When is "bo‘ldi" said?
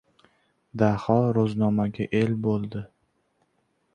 2.47-2.83